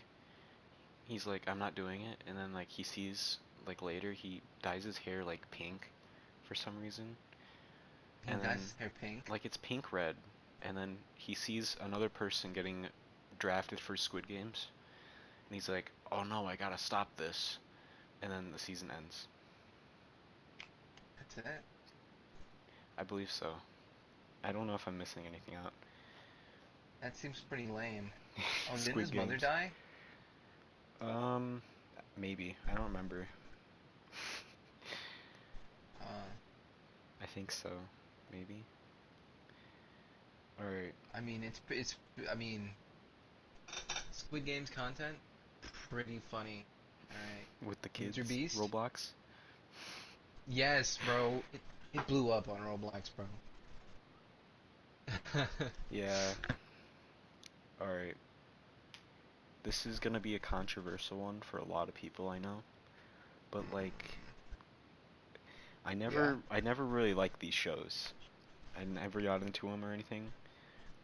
he's 1.06 1.25
like, 1.27 1.44
I'm 1.48 1.60
not 1.60 1.75
doing 1.75 2.01
it. 2.01 2.24
And 2.27 2.38
then 2.38 2.53
like 2.53 2.70
he 2.70 2.84
sees 2.84 3.38
like 3.65 3.82
later 3.82 4.12
he 4.13 4.41
dyes 4.62 4.84
his 4.84 4.98
hair 4.98 5.24
like 5.24 5.50
pink, 5.51 5.91
for 6.44 6.56
some 6.56 6.79
reason. 6.82 7.17
He 8.25 8.32
And 8.32 8.41
dyes 8.41 8.60
then 8.60 8.60
his 8.60 8.74
hair 8.79 8.91
pink. 9.01 9.29
like 9.29 9.46
it's 9.46 9.58
pink 9.58 9.91
red. 9.91 10.15
And 10.62 10.75
then 10.77 10.98
he 11.15 11.36
sees 11.36 11.75
another 11.82 12.10
person 12.10 12.53
getting 12.53 12.88
drafted 13.39 13.79
for 13.79 13.96
Squid 13.98 14.27
Games. 14.27 14.67
And 15.50 15.56
he's 15.56 15.70
like, 15.70 15.91
oh 16.12 16.24
no, 16.24 16.46
I 16.46 16.56
gotta 16.56 16.77
stop 16.77 17.08
this. 17.17 17.58
And 18.22 18.32
then 18.32 18.51
the 18.51 18.60
season 18.60 18.91
ends. 18.96 19.27
That's 21.17 21.38
it. 21.46 21.62
I 22.98 23.03
believe 23.03 23.32
so. 23.32 23.51
I 24.44 24.51
don't 24.51 24.67
know 24.67 24.75
if 24.75 24.88
I'm 24.88 24.98
missing 24.98 25.24
anything 25.27 25.56
out. 25.56 25.74
That 27.01 27.15
seems 27.15 27.39
pretty 27.48 27.67
lame. 27.67 28.12
Oh, 28.72 28.77
Squid 28.77 28.98
his 28.98 29.13
mother 29.13 29.38
die? 29.38 29.72
Um, 31.01 31.62
maybe. 32.17 32.56
I 32.72 32.75
don't 32.75 32.86
remember. 32.86 33.27
Uh, 36.00 36.29
I 37.22 37.25
think 37.25 37.51
so. 37.51 37.72
Maybe. 38.32 38.63
Or 40.60 40.84
I 41.13 41.20
mean, 41.20 41.44
it's 41.44 41.60
it's. 41.70 41.96
I 42.32 42.36
mean, 42.36 42.70
Squid 44.27 44.46
Games 44.46 44.69
content, 44.69 45.15
pretty 45.89 46.19
funny. 46.29 46.65
All 47.10 47.17
right. 47.17 47.67
with 47.67 47.81
the 47.81 47.89
kids. 47.89 48.17
Mr. 48.17 48.27
Beast? 48.27 48.57
Roblox. 48.57 49.12
Yes, 50.48 51.00
bro. 51.05 51.41
It, 51.53 51.62
It 51.93 52.05
blew 52.07 52.29
up 52.31 52.50
on 52.50 52.60
Roblox, 52.60 53.10
bro. 53.15 53.25
Yeah. 55.89 56.31
Alright. 57.81 58.15
This 59.63 59.86
is 59.86 60.00
gonna 60.00 60.19
be 60.19 60.36
a 60.36 60.39
controversial 60.39 61.17
one 61.19 61.39
for 61.41 61.57
a 61.60 61.65
lot 61.65 61.88
of 61.88 61.96
people 61.96 62.27
I 62.27 62.39
know. 62.39 62.63
But 63.51 63.63
like 63.74 64.17
I 65.86 65.93
never 65.93 66.39
I 66.51 66.60
never 66.60 66.84
really 66.84 67.13
liked 67.13 67.39
these 67.39 67.53
shows. 67.53 68.12
I 68.77 68.84
never 68.84 69.22
got 69.22 69.41
into 69.41 69.67
them 69.69 69.86
or 69.86 69.93
anything. 69.93 70.34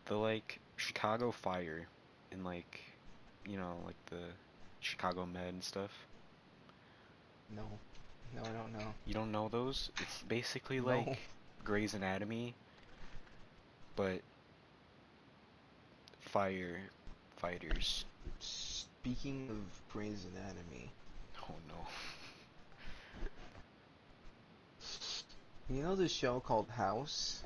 The 0.05 0.15
like 0.15 0.59
Chicago 0.75 1.31
Fire 1.31 1.87
and 2.31 2.43
like 2.43 2.81
you 3.47 3.57
know, 3.57 3.75
like 3.85 3.95
the 4.09 4.21
Chicago 4.79 5.25
Med 5.25 5.53
and 5.53 5.63
stuff. 5.63 5.91
no, 7.55 7.63
no, 8.35 8.41
I 8.41 8.51
don't 8.53 8.73
know. 8.73 8.93
You 9.05 9.13
don't 9.13 9.31
know 9.31 9.47
those? 9.49 9.91
It's 9.99 10.21
basically 10.23 10.79
No. 10.79 10.85
like 10.87 11.19
Grey's 11.63 11.93
Anatomy, 11.93 12.53
but 13.95 14.21
fire 16.19 16.79
fighters. 17.37 18.05
Speaking 18.39 19.47
of 19.49 19.93
Grey's 19.93 20.25
Anatomy, 20.33 20.89
Oh 21.49 21.55
no. 21.67 21.75
you 25.75 25.83
know 25.83 25.95
this 25.95 26.11
show 26.11 26.39
called 26.39 26.69
House? 26.69 27.43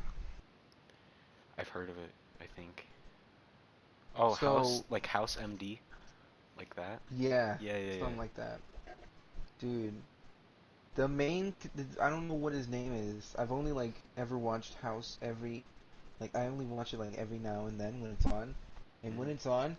I've 1.58 1.70
heard 1.70 1.90
of 1.90 1.98
it, 1.98 2.12
I 2.40 2.46
think. 2.56 2.86
Oh, 4.16 4.34
House 4.36 4.84
like 4.90 5.06
House 5.08 5.38
MD? 5.42 5.80
Like 6.58 6.76
that? 6.76 7.02
Yeah, 7.12 7.58
Yeah, 7.60 7.78
yeah, 7.78 8.00
something 8.00 8.16
yeah. 8.16 8.22
like 8.22 8.34
that. 8.36 8.60
Dude, 9.60 9.94
the 10.96 11.08
main, 11.08 11.54
c- 11.60 11.70
the- 11.76 12.04
I 12.04 12.10
don't 12.10 12.28
know 12.28 12.34
what 12.36 12.54
his 12.54 12.68
name 12.68 12.94
is. 12.94 13.36
I've 13.38 13.52
only 13.52 13.72
like 13.72 13.94
ever 14.18 14.38
watched 14.38 14.74
House 14.76 15.18
every, 15.22 15.64
like 16.20 16.36
I 16.36 16.48
only 16.48 16.66
watch 16.66 16.94
it 16.94 17.00
like 17.00 17.16
every 17.18 17.38
now 17.40 17.66
and 17.68 17.80
then 17.80 18.02
when 18.02 18.12
it's 18.12 18.26
on, 18.26 18.56
and 19.04 19.18
when 19.18 19.28
Mhm. 19.28 19.32
it's 19.32 19.46
on, 19.46 19.78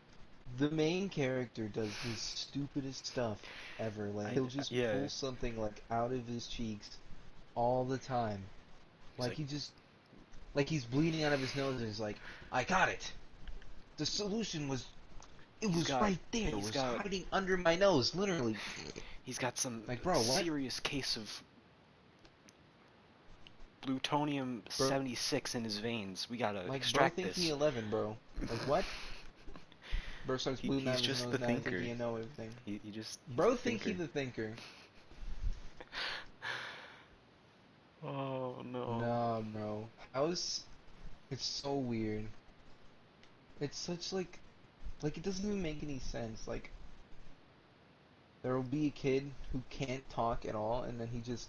the 0.58 0.70
main 0.70 1.08
character 1.08 1.68
does 1.68 1.90
the 2.04 2.14
stupidest 2.16 3.06
stuff 3.06 3.40
ever. 3.78 4.08
Like 4.11 4.28
I- 4.28 4.30
he'll 4.30 4.47
just 4.47 4.70
yeah. 4.70 4.92
pull 4.92 5.08
something 5.08 5.61
like 5.61 5.82
out 5.90 6.12
of 6.12 6.26
his 6.26 6.47
cheeks 6.47 6.99
all 7.54 7.85
the 7.85 7.99
time. 7.99 8.42
Like, 9.18 9.30
like- 9.30 9.37
he 9.37 9.44
just, 9.44 9.73
like 10.54 10.68
he's 10.68 10.85
bleeding 10.85 11.25
out 11.25 11.32
of 11.32 11.40
his 11.40 11.54
nose, 11.56 11.76
and 11.78 11.87
he's 11.87 12.00
like, 12.00 12.16
"I 12.52 12.64
got 12.64 12.88
it. 12.88 13.12
The 13.97 14.06
solution 14.06 14.68
was, 14.68 14.87
it 15.61 15.71
was 15.71 15.85
got- 15.88 16.00
right 16.03 16.19
there. 16.31 16.49
It 16.49 16.55
he's 16.55 16.65
was 16.67 16.71
got- 16.73 16.99
hiding 16.99 17.25
under 17.33 17.57
my 17.57 17.75
nose, 17.77 18.15
literally." 18.15 18.57
He's 19.25 19.38
got 19.38 19.59
some 19.59 19.83
Like, 19.87 20.03
bro, 20.03 20.17
what? 20.19 20.43
serious 20.43 20.81
case 20.81 21.17
of 21.17 21.43
plutonium 23.83 24.62
Bro- 24.77 24.88
76 24.88 25.55
in 25.55 25.65
his 25.65 25.79
veins. 25.79 26.29
We 26.31 26.37
gotta 26.38 26.59
Like, 26.61 26.67
bro, 26.69 26.75
extract 26.77 27.17
think 27.17 27.29
this. 27.29 27.37
he 27.37 27.50
11, 27.50 27.91
bro. 27.91 28.17
Like, 28.41 28.67
what? 28.69 28.85
Bro 30.27 30.37
starts 30.38 30.61
He- 30.61 30.69
he's 30.69 30.87
out 30.87 30.95
of 30.95 30.99
his 31.00 31.07
just 31.07 31.31
the 31.31 31.38
now, 31.38 31.45
I 31.45 31.49
think 31.49 31.62
thinker. 31.65 31.81
he 31.81 31.95
know 31.95 32.17
everything. 32.17 32.50
He, 32.67 32.81
he 32.85 32.91
just 32.91 33.19
he's 33.27 33.37
Bro 33.37 33.53
the 33.53 33.57
think 33.57 33.83
he 33.83 33.95
thinker. 33.95 34.03
the 34.03 34.09
thinker. 34.09 34.53
Oh 38.05 38.57
no. 38.65 39.00
Nah, 39.00 39.41
bro. 39.41 39.88
I 40.15 40.21
was... 40.21 40.65
It's 41.31 41.45
so 41.45 41.75
weird. 41.75 42.27
It's 43.61 43.77
such, 43.79 44.12
like... 44.12 44.38
Like, 45.02 45.17
it 45.17 45.23
doesn't 45.23 45.45
even 45.45 45.62
make 45.62 45.83
any 45.83 45.99
sense. 45.99 46.47
Like, 46.49 46.71
there 48.43 48.55
will 48.55 48.62
be 48.62 48.87
a 48.87 48.90
kid 48.90 49.31
who 49.52 49.62
can't 49.71 50.09
talk 50.11 50.45
at 50.45 50.55
all, 50.55 50.83
and 50.83 51.00
then 51.00 51.09
he 51.09 51.21
just... 51.21 51.49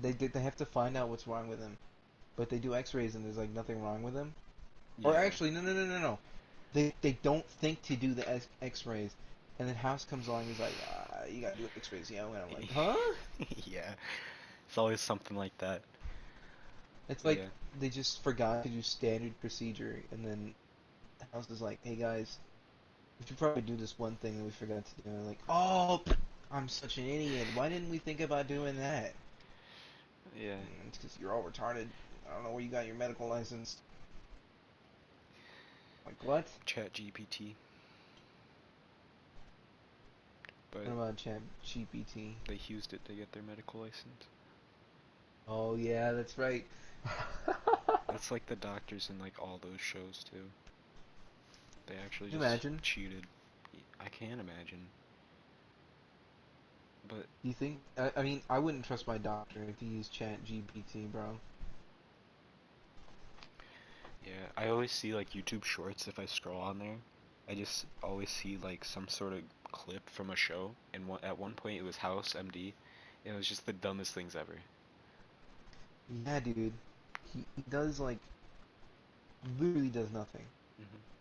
They, 0.00 0.12
they 0.12 0.40
have 0.40 0.56
to 0.56 0.66
find 0.66 0.96
out 0.96 1.08
what's 1.08 1.26
wrong 1.26 1.48
with 1.48 1.60
him. 1.60 1.76
But 2.36 2.48
they 2.50 2.58
do 2.58 2.74
x-rays 2.74 3.14
and 3.14 3.24
there's, 3.24 3.36
like, 3.38 3.50
nothing 3.54 3.80
wrong 3.82 4.02
with 4.02 4.14
him. 4.14 4.34
Or 5.02 5.16
actually, 5.16 5.50
no, 5.50 5.60
no, 5.60 5.72
no, 5.72 5.86
no, 5.86 5.98
no. 5.98 6.18
They 6.72 6.92
they 7.02 7.12
don't 7.22 7.46
think 7.48 7.82
to 7.82 7.96
do 7.96 8.14
the 8.14 8.28
X- 8.28 8.48
X-rays, 8.60 9.14
and 9.58 9.68
then 9.68 9.76
House 9.76 10.04
comes 10.04 10.26
along. 10.28 10.46
He's 10.46 10.58
like, 10.58 10.74
uh, 10.88 11.26
"You 11.30 11.40
gotta 11.40 11.56
do 11.56 11.68
X-rays, 11.76 12.10
yo." 12.10 12.32
And 12.32 12.42
I'm 12.42 12.52
like, 12.52 12.70
"Huh?" 12.72 13.14
yeah. 13.64 13.94
It's 14.68 14.78
always 14.78 15.00
something 15.00 15.36
like 15.36 15.56
that. 15.58 15.82
It's 17.08 17.24
like 17.24 17.38
Yeah. 17.38 17.48
they 17.78 17.88
just 17.88 18.22
forgot 18.22 18.62
to 18.64 18.68
do 18.68 18.82
standard 18.82 19.38
procedure, 19.40 20.02
and 20.10 20.24
then 20.24 20.54
House 21.34 21.46
just 21.46 21.60
like, 21.60 21.78
"Hey 21.82 21.96
guys, 21.96 22.38
we 23.20 23.26
should 23.26 23.36
probably 23.38 23.62
do 23.62 23.76
this 23.76 23.98
one 23.98 24.16
thing 24.16 24.38
that 24.38 24.44
we 24.44 24.50
forgot 24.50 24.84
to 24.86 25.02
do." 25.02 25.10
And 25.10 25.18
I'm 25.20 25.26
like, 25.26 25.40
"Oh, 25.48 26.02
I'm 26.52 26.68
such 26.68 26.96
an 26.98 27.06
idiot. 27.06 27.46
Why 27.54 27.68
didn't 27.68 27.90
we 27.90 27.98
think 27.98 28.20
about 28.20 28.48
doing 28.48 28.78
that?" 28.78 29.12
Yeah. 30.40 30.54
"Mm, 30.54 30.88
It's 30.88 30.98
because 30.98 31.18
you're 31.20 31.32
all 31.32 31.42
retarded. 31.42 31.88
I 32.30 32.34
don't 32.34 32.44
know 32.44 32.50
where 32.52 32.62
you 32.62 32.70
got 32.70 32.86
your 32.86 32.94
medical 32.96 33.28
license. 33.28 33.76
Like 36.06 36.22
what? 36.22 36.46
Chat 36.64 36.92
GPT. 36.94 37.54
But 40.70 40.86
What 40.86 40.92
about 40.92 41.16
Chat 41.16 41.40
GPT? 41.64 42.34
they 42.48 42.58
used 42.68 42.92
it 42.92 43.04
to 43.06 43.12
get 43.12 43.32
their 43.32 43.42
medical 43.42 43.80
license. 43.80 44.24
Oh 45.48 45.74
yeah, 45.76 46.12
that's 46.12 46.38
right. 46.38 46.64
That's 48.08 48.30
like 48.30 48.46
the 48.46 48.56
doctors 48.56 49.10
in 49.10 49.18
like 49.18 49.34
all 49.38 49.58
those 49.60 49.80
shows 49.80 50.24
too. 50.30 50.48
They 51.86 51.96
actually 51.96 52.30
just 52.30 52.40
imagine? 52.40 52.82
cheated. 52.82 53.26
I 54.00 54.08
can't 54.08 54.40
imagine. 54.40 54.86
But 57.08 57.26
You 57.42 57.52
think? 57.52 57.80
I, 57.96 58.10
I 58.16 58.22
mean, 58.22 58.42
I 58.50 58.58
wouldn't 58.58 58.84
trust 58.84 59.06
my 59.06 59.18
doctor 59.18 59.62
if 59.62 59.78
he 59.78 59.86
used 59.86 60.12
Chat 60.12 60.44
GPT, 60.44 61.06
bro. 61.06 61.38
yeah, 64.24 64.46
I 64.56 64.68
always 64.68 64.92
see 64.92 65.14
like 65.14 65.30
YouTube 65.30 65.64
shorts 65.64 66.08
if 66.08 66.18
I 66.18 66.26
scroll 66.26 66.60
on 66.60 66.78
there. 66.78 66.96
I 67.48 67.54
just 67.54 67.86
always 68.02 68.30
see 68.30 68.56
like 68.56 68.84
some 68.84 69.08
sort 69.08 69.32
of 69.34 69.40
clip 69.72 70.08
from 70.08 70.30
a 70.30 70.36
show, 70.36 70.74
and 70.94 71.06
one, 71.06 71.20
at 71.22 71.38
one 71.38 71.52
point 71.54 71.78
it 71.78 71.84
was 71.84 71.98
House 71.98 72.34
MD. 72.34 72.74
and 73.24 73.34
It 73.34 73.36
was 73.36 73.48
just 73.48 73.66
the 73.66 73.72
dumbest 73.72 74.14
things 74.14 74.34
ever. 74.34 74.58
Yeah, 76.26 76.40
dude. 76.40 76.72
He, 77.32 77.46
he 77.56 77.62
does 77.68 78.00
like 78.00 78.18
literally 79.58 79.90
does 79.90 80.10
nothing, 80.10 80.46
hmm 80.78 81.13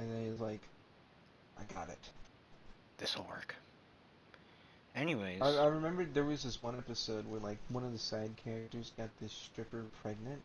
and 0.00 0.10
then 0.10 0.30
he's 0.30 0.40
like, 0.40 0.60
"I 1.58 1.72
got 1.72 1.88
it." 1.88 2.10
This 2.98 3.16
will 3.16 3.26
work. 3.26 3.54
Anyways, 4.96 5.40
I, 5.40 5.50
I 5.50 5.66
remember 5.66 6.04
there 6.04 6.24
was 6.24 6.42
this 6.42 6.62
one 6.62 6.76
episode 6.76 7.24
where 7.30 7.40
like 7.40 7.58
one 7.68 7.84
of 7.84 7.92
the 7.92 7.98
side 7.98 8.32
characters 8.42 8.92
got 8.96 9.08
this 9.20 9.32
stripper 9.32 9.84
pregnant 10.02 10.42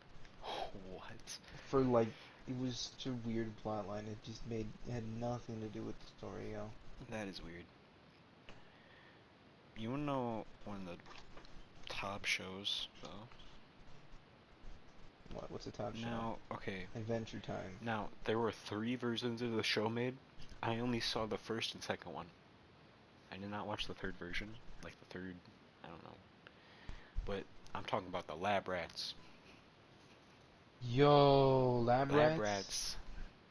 what? 0.94 1.38
for 1.68 1.80
like 1.80 2.08
it 2.48 2.54
was 2.60 2.92
such 2.96 3.06
a 3.06 3.28
weird 3.28 3.50
plot 3.62 3.88
line. 3.88 4.04
It 4.06 4.16
just 4.24 4.46
made 4.48 4.66
it 4.86 4.92
had 4.92 5.02
nothing 5.20 5.60
to 5.60 5.66
do 5.66 5.82
with 5.82 5.98
the 5.98 6.06
story, 6.18 6.52
yo. 6.52 6.70
That 7.10 7.26
is 7.26 7.42
weird. 7.42 7.64
You 9.76 9.90
wanna 9.90 10.04
know 10.04 10.46
one 10.64 10.86
of 10.88 10.96
the 10.96 11.92
top 11.92 12.24
shows 12.24 12.88
though? 13.02 13.28
What? 15.56 15.64
What's 15.64 15.78
the 15.78 15.98
show? 15.98 16.06
Now, 16.06 16.36
okay. 16.52 16.84
Adventure 16.94 17.38
Time. 17.38 17.78
Now 17.80 18.08
there 18.24 18.38
were 18.38 18.52
three 18.52 18.94
versions 18.94 19.40
of 19.40 19.52
the 19.52 19.62
show 19.62 19.88
made. 19.88 20.14
I 20.62 20.80
only 20.80 21.00
saw 21.00 21.24
the 21.24 21.38
first 21.38 21.72
and 21.72 21.82
second 21.82 22.12
one. 22.12 22.26
I 23.32 23.36
did 23.36 23.50
not 23.50 23.66
watch 23.66 23.86
the 23.86 23.94
third 23.94 24.16
version, 24.18 24.48
like 24.84 24.92
the 25.00 25.18
third. 25.18 25.34
I 25.82 25.88
don't 25.88 26.04
know. 26.04 26.16
But 27.24 27.44
I'm 27.74 27.84
talking 27.84 28.08
about 28.08 28.26
the 28.26 28.34
Lab 28.34 28.68
Rats. 28.68 29.14
Yo, 30.82 31.82
Lab, 31.84 32.12
Lab 32.12 32.38
Rats. 32.38 32.38
Rats. 32.38 32.96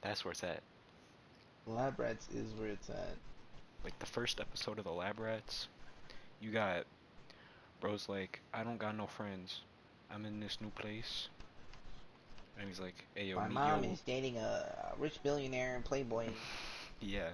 That's 0.02 0.24
where 0.24 0.32
it's 0.34 0.44
at. 0.44 0.62
Lab 1.66 2.00
Rats 2.00 2.28
is 2.36 2.54
where 2.60 2.70
it's 2.70 2.90
at. 2.90 3.16
Like 3.84 3.98
the 3.98 4.06
first 4.06 4.40
episode 4.40 4.78
of 4.78 4.84
the 4.86 4.92
Lab 4.92 5.20
Rats, 5.20 5.70
you 6.40 6.52
got 6.52 6.84
bro's 7.82 8.08
like, 8.08 8.42
I 8.54 8.64
don't 8.64 8.78
got 8.78 8.96
no 8.96 9.08
friends. 9.08 9.62
I'm 10.12 10.26
in 10.26 10.40
this 10.40 10.60
new 10.62 10.70
place. 10.70 11.30
And 12.60 12.68
he's 12.68 12.80
like, 12.80 13.06
hey 13.16 13.26
yo, 13.28 13.36
My 13.36 13.48
mom 13.48 13.84
yo. 13.84 13.92
is 13.92 14.02
dating 14.02 14.38
a 14.38 14.94
rich 14.98 15.22
billionaire 15.24 15.76
and 15.76 15.84
playboy. 15.84 16.28
Yeah. 17.02 17.30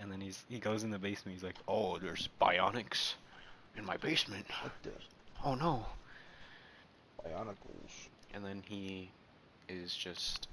And 0.00 0.10
then 0.10 0.20
he's 0.20 0.44
he 0.48 0.58
goes 0.60 0.84
in 0.84 0.90
the 0.90 0.98
basement. 0.98 1.36
He's 1.36 1.42
like, 1.44 1.56
"Oh, 1.66 1.98
there's 1.98 2.28
bionics 2.40 3.14
in 3.76 3.84
my 3.84 3.96
basement. 3.96 4.46
What 4.62 4.72
the 4.84 4.90
Oh 5.44 5.54
no!" 5.56 5.84
Bionicles? 7.24 8.08
And 8.32 8.44
then 8.44 8.62
he 8.66 9.10
is 9.68 9.94
just 9.94 10.48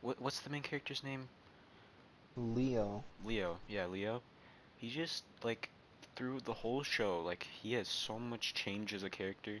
what 0.00 0.20
what's 0.20 0.40
the 0.40 0.50
main 0.50 0.62
character's 0.62 1.04
name? 1.04 1.28
Leo. 2.36 3.04
Leo. 3.24 3.58
Yeah, 3.68 3.86
Leo. 3.86 4.22
He 4.78 4.88
just 4.90 5.24
like 5.44 5.68
through 6.16 6.40
the 6.40 6.52
whole 6.54 6.82
show, 6.82 7.20
like 7.20 7.46
he 7.62 7.74
has 7.74 7.86
so 7.88 8.18
much 8.18 8.54
change 8.54 8.94
as 8.94 9.02
a 9.02 9.10
character. 9.10 9.58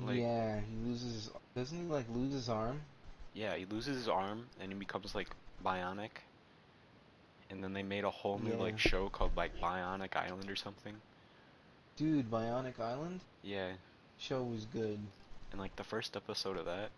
Like- 0.00 0.16
yeah, 0.16 0.60
he 0.60 0.76
loses. 0.88 1.30
Doesn't 1.54 1.78
he 1.78 1.84
like 1.84 2.06
lose 2.14 2.32
his 2.32 2.48
arm? 2.48 2.80
Yeah, 3.34 3.54
he 3.56 3.64
loses 3.66 3.96
his 3.96 4.08
arm 4.08 4.46
and 4.60 4.72
he 4.72 4.78
becomes 4.78 5.14
like 5.14 5.28
bionic. 5.64 6.10
And 7.50 7.62
then 7.62 7.74
they 7.74 7.82
made 7.82 8.04
a 8.04 8.10
whole 8.10 8.38
new 8.38 8.54
like 8.54 8.78
show 8.78 9.08
called 9.10 9.32
like 9.36 9.58
Bionic 9.60 10.16
Island 10.16 10.50
or 10.50 10.56
something. 10.56 10.94
Dude, 11.96 12.30
Bionic 12.30 12.80
Island 12.80 13.20
Yeah, 13.42 13.72
show 14.18 14.42
was 14.42 14.64
good. 14.64 14.98
and 15.50 15.60
like 15.60 15.76
the 15.76 15.84
first 15.84 16.16
episode 16.16 16.56
of 16.56 16.64
that, 16.64 16.88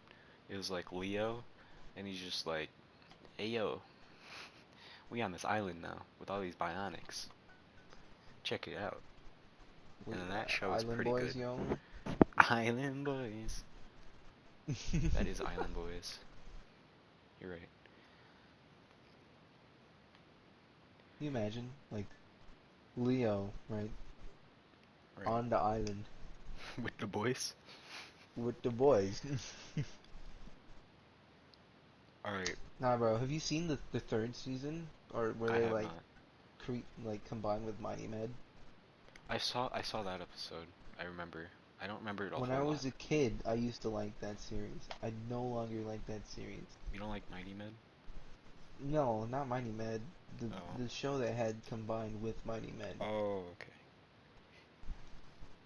it 0.49 0.57
was 0.57 0.71
like 0.71 0.93
Leo, 0.93 1.43
and 1.97 2.07
he's 2.07 2.21
just 2.21 2.47
like, 2.47 2.69
"Hey 3.37 3.49
yo, 3.49 3.83
we 5.11 5.21
on 5.23 5.33
this 5.33 5.45
island 5.45 5.83
now 5.83 6.03
with 6.21 6.31
all 6.31 6.41
these 6.41 6.55
bionics. 6.55 7.27
Check 8.45 8.69
it 8.69 8.79
out." 8.79 9.01
And 10.07 10.15
then 10.15 10.29
that 10.29 10.49
show 10.51 10.73
is 10.75 10.85
pretty 10.85 11.03
Boys, 11.11 11.33
good. 11.33 11.41
yo. 11.41 11.59
Island 12.51 13.05
Boys. 13.05 13.63
That 15.15 15.27
is 15.27 15.41
Island 15.53 15.75
Boys. 15.75 16.19
You're 17.41 17.51
right. 17.51 17.69
Can 21.19 21.25
you 21.27 21.31
imagine, 21.31 21.71
like, 21.91 22.07
Leo, 22.97 23.51
right, 23.69 23.91
Right. 25.17 25.27
on 25.29 25.49
the 25.49 25.57
island 25.57 26.05
With 26.83 26.97
the 26.99 27.07
boys. 27.07 27.55
with 28.37 28.61
the 28.63 28.71
boys? 28.71 29.21
All 32.25 32.33
right. 32.33 32.55
nah, 32.81 32.97
bro. 32.97 33.17
Have 33.19 33.31
you 33.31 33.39
seen 33.39 33.69
the 33.69 33.79
the 33.93 34.01
third 34.01 34.35
season, 34.35 34.89
or 35.13 35.35
where 35.39 35.53
I 35.53 35.61
they 35.61 35.71
like 35.71 35.85
not. 35.85 36.03
cre- 36.59 36.89
like 37.05 37.25
combined 37.29 37.65
with 37.67 37.79
Mighty 37.81 38.09
Med? 38.09 38.31
I 39.29 39.39
saw 39.39 39.69
I 39.73 39.83
saw 39.83 40.03
that 40.03 40.21
episode. 40.21 40.67
I 40.99 41.05
remember. 41.05 41.49
I 41.81 41.87
don't 41.87 41.99
remember 41.99 42.27
it 42.27 42.33
a 42.33 42.39
When 42.39 42.51
I 42.51 42.63
was 42.63 42.85
lot. 42.85 42.93
a 42.95 42.97
kid, 42.97 43.35
I 43.47 43.55
used 43.55 43.83
to 43.83 43.89
like 43.89 44.19
that 44.21 44.41
series. 44.41 44.89
I 45.03 45.13
no 45.29 45.43
longer 45.43 45.81
like 45.87 46.07
that 46.07 46.27
series. 46.29 46.65
You 46.93 46.99
don't 47.01 47.11
like 47.11 47.29
Mighty 47.31 47.53
Med? 47.53 47.73
No, 48.81 49.25
not 49.27 49.49
Mighty 49.49 49.71
Med. 49.71 50.01
The 50.41 50.47
Oh. 50.47 50.79
the 50.79 50.89
show 50.89 51.19
that 51.19 51.33
had 51.35 51.55
combined 51.69 52.21
with 52.23 52.35
Mighty 52.45 52.73
Med. 52.79 52.97
Oh, 53.01 53.45
okay. 53.53 53.71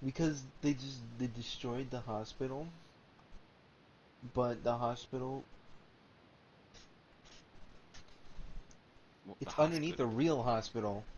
Because 0.05 0.43
they 0.63 0.75
just 0.75 0.99
they 1.19 1.27
destroyed 1.29 1.91
the 1.91 2.01
hospital. 2.01 2.69
But 4.35 4.65
the 4.65 4.77
hospital 4.77 5.45
Well, 9.27 9.37
the 9.41 9.47
it's 9.47 9.59
underneath 9.59 10.01
a 10.01 10.07
real 10.07 10.43
hospital. 10.43 11.05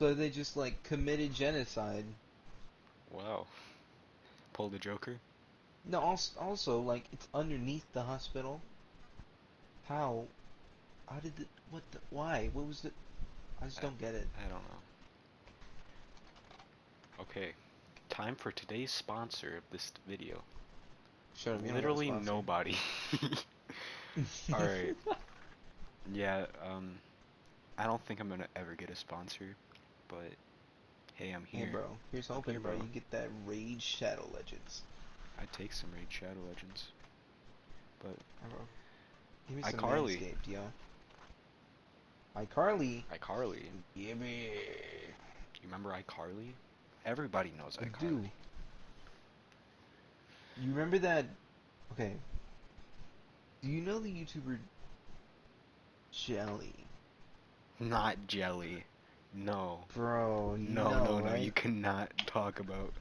So 0.00 0.14
they 0.14 0.30
just 0.30 0.56
like 0.56 0.80
committed 0.84 1.34
genocide. 1.34 2.04
Wow. 3.10 3.46
Pull 4.52 4.68
the 4.68 4.78
Joker. 4.78 5.16
No, 5.84 6.00
also, 6.00 6.38
also 6.40 6.80
like 6.80 7.04
it's 7.12 7.28
underneath 7.32 7.84
the 7.92 8.02
hospital. 8.02 8.60
How? 9.88 10.24
How 11.08 11.20
did 11.20 11.32
it? 11.40 11.46
What? 11.70 11.82
The, 11.92 11.98
why? 12.10 12.50
What 12.52 12.66
was 12.66 12.80
the? 12.80 12.90
I 13.62 13.66
just 13.66 13.78
I- 13.78 13.82
don't 13.82 13.98
get 13.98 14.14
it. 14.14 14.26
I 14.38 14.42
don't 14.42 14.62
know. 14.62 14.78
Okay. 17.20 17.52
Time 18.08 18.34
for 18.34 18.52
today's 18.52 18.90
sponsor 18.90 19.56
of 19.58 19.62
this 19.70 19.92
video. 20.08 20.42
Shut 21.36 21.54
up. 21.54 21.60
you 21.62 21.68
don't 21.68 21.76
have 21.76 21.84
a 21.84 21.88
Literally 21.88 22.10
nobody. 22.10 22.76
All 24.52 24.60
right. 24.60 24.96
Yeah, 26.12 26.46
um 26.66 26.92
I 27.76 27.84
don't 27.84 28.00
think 28.06 28.20
I'm 28.20 28.28
to 28.28 28.46
ever 28.56 28.74
get 28.74 28.90
a 28.90 28.96
sponsor, 28.96 29.54
but 30.08 30.32
hey, 31.18 31.32
I'm 31.32 31.44
here. 31.44 31.66
Hey, 31.66 31.72
bro. 31.72 31.84
Here's 32.12 32.28
hoping, 32.28 32.54
here, 32.54 32.60
bro. 32.60 32.72
bro. 32.76 32.82
You 32.82 32.88
get 32.92 33.10
that 33.10 33.28
Raid 33.46 33.82
Shadow 33.82 34.28
Legends. 34.34 34.82
I'd 35.40 35.52
take 35.52 35.72
some 35.72 35.90
Raid 35.94 36.06
Shadow 36.08 36.40
Legends. 36.48 36.88
But 38.00 38.10
Hey, 38.42 38.48
bro. 38.50 38.58
Give 39.48 39.56
me 39.56 39.62
some 39.64 39.72
iCarly. 39.80 40.20
Manscaped, 40.20 40.46
yo. 40.48 40.60
iCarly. 42.36 43.02
iCarly, 43.12 43.62
Yeah, 43.94 44.14
me. 44.14 44.50
you 45.60 45.64
remember 45.64 45.90
iCarly? 45.90 46.52
Everybody 47.04 47.52
knows 47.58 47.76
I 47.80 47.84
iCarly. 47.86 48.00
do. 48.00 48.30
You 50.60 50.70
remember 50.70 50.98
that? 51.00 51.24
Okay. 51.92 52.12
Do 53.62 53.68
you 53.68 53.80
know 53.80 53.98
the 53.98 54.08
YouTuber 54.10 54.58
Jelly? 56.12 56.74
Not 57.80 58.16
Jelly. 58.26 58.84
No. 59.34 59.80
Bro, 59.94 60.56
you 60.60 60.68
No, 60.68 60.90
no, 60.90 61.18
no, 61.18 61.24
right? 61.24 61.40
you 61.40 61.52
cannot 61.52 62.10
talk 62.26 62.60
about. 62.60 62.92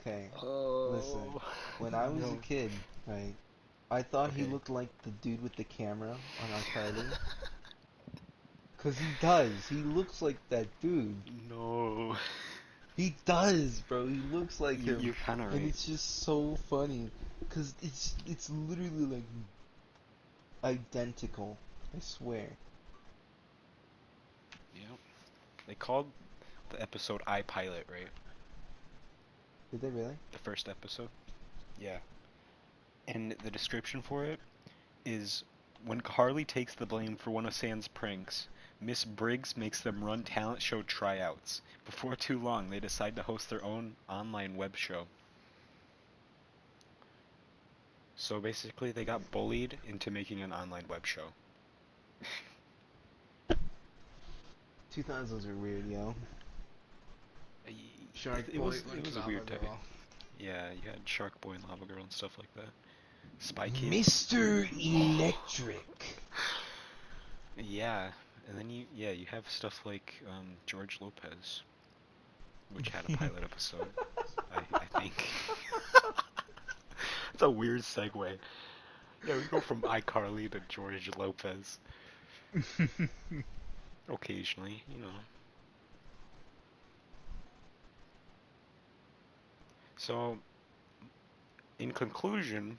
Okay. 0.00 0.28
Oh. 0.42 0.90
Listen, 0.92 1.40
When 1.78 1.94
I 1.94 2.08
was 2.08 2.22
no. 2.22 2.32
a 2.32 2.36
kid, 2.36 2.70
right, 3.06 3.34
I 3.90 4.02
thought 4.02 4.32
he 4.32 4.44
looked 4.44 4.70
like 4.70 4.88
the 5.02 5.10
dude 5.10 5.42
with 5.42 5.54
the 5.56 5.64
camera 5.64 6.10
on 6.10 6.52
our 6.52 6.60
iCarly. 6.60 7.06
Cause 8.78 8.98
he 8.98 9.06
does. 9.20 9.52
He 9.68 9.76
looks 9.76 10.20
like 10.22 10.38
that 10.48 10.66
dude. 10.80 11.14
no. 11.48 12.16
He 12.96 13.14
does, 13.24 13.80
bro. 13.88 14.06
He 14.06 14.16
looks 14.32 14.60
like 14.60 14.84
You, 14.84 14.96
him. 14.96 15.00
you're 15.00 15.14
kind 15.24 15.40
of 15.40 15.46
right. 15.48 15.56
And 15.56 15.68
it's 15.68 15.86
just 15.86 16.22
so 16.24 16.56
funny, 16.68 17.10
cause 17.48 17.74
it's 17.80 18.14
it's 18.26 18.50
literally 18.50 19.06
like 19.06 19.22
identical. 20.62 21.56
I 21.96 22.00
swear. 22.00 22.46
They 25.66 25.74
called 25.74 26.10
the 26.70 26.80
episode 26.80 27.22
iPilot, 27.26 27.84
right? 27.90 28.08
Did 29.70 29.80
they 29.80 29.88
really? 29.88 30.16
The 30.32 30.38
first 30.38 30.68
episode. 30.68 31.08
Yeah. 31.80 31.98
And 33.08 33.32
the 33.42 33.50
description 33.50 34.02
for 34.02 34.24
it 34.24 34.38
is 35.04 35.44
when 35.84 36.00
Carly 36.00 36.44
takes 36.44 36.74
the 36.74 36.86
blame 36.86 37.16
for 37.16 37.30
one 37.30 37.46
of 37.46 37.54
Sam's 37.54 37.88
pranks, 37.88 38.48
Miss 38.80 39.04
Briggs 39.04 39.56
makes 39.56 39.80
them 39.80 40.02
run 40.04 40.22
talent 40.24 40.60
show 40.60 40.82
tryouts. 40.82 41.62
Before 41.84 42.16
too 42.16 42.38
long, 42.38 42.70
they 42.70 42.80
decide 42.80 43.16
to 43.16 43.22
host 43.22 43.48
their 43.48 43.64
own 43.64 43.96
online 44.08 44.56
web 44.56 44.76
show. 44.76 45.06
So 48.16 48.40
basically, 48.40 48.92
they 48.92 49.04
got 49.04 49.30
bullied 49.30 49.78
into 49.86 50.10
making 50.10 50.42
an 50.42 50.52
online 50.52 50.84
web 50.88 51.06
show. 51.06 51.28
2000s 54.94 55.48
are 55.48 55.54
weird, 55.54 55.86
yo. 55.88 56.14
Shark 58.14 58.40
it, 58.40 58.54
it 58.54 58.58
Boy, 58.58 58.64
was 58.64 58.84
it 58.94 59.04
was 59.06 59.16
a 59.16 59.22
weird. 59.26 59.46
Girl. 59.46 59.78
Yeah, 60.38 60.70
you 60.70 60.90
had 60.90 61.00
Shark 61.06 61.40
Boy 61.40 61.52
and 61.52 61.64
Lava 61.68 61.86
Girl 61.86 62.02
and 62.02 62.12
stuff 62.12 62.36
like 62.38 62.52
that. 62.56 62.70
Spy 63.38 63.70
Kid. 63.70 63.90
Mr. 63.90 64.68
Electric. 64.78 66.20
Yeah, 67.56 68.10
and 68.48 68.58
then 68.58 68.68
you 68.70 68.84
yeah 68.94 69.10
you 69.10 69.26
have 69.26 69.48
stuff 69.48 69.80
like 69.84 70.22
um, 70.28 70.48
George 70.66 70.98
Lopez, 71.00 71.62
which 72.74 72.90
had 72.90 73.04
a 73.08 73.16
pilot 73.16 73.42
episode. 73.42 73.88
I, 74.54 74.60
I 74.74 75.00
think. 75.00 75.26
It's 77.34 77.42
a 77.42 77.50
weird 77.50 77.80
segue. 77.80 78.36
Yeah, 79.26 79.36
we 79.36 79.42
go 79.44 79.58
from 79.58 79.80
iCarly 79.82 80.50
to 80.50 80.60
George 80.68 81.10
Lopez. 81.16 81.78
Occasionally, 84.08 84.82
you 84.92 85.00
know. 85.00 85.08
So, 89.96 90.38
in 91.78 91.92
conclusion, 91.92 92.78